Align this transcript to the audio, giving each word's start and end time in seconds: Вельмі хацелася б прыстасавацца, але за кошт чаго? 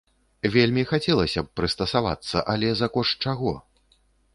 Вельмі 0.55 0.85
хацелася 0.93 1.39
б 1.47 1.55
прыстасавацца, 1.59 2.37
але 2.55 2.67
за 2.85 2.95
кошт 2.97 3.13
чаго? 3.33 3.59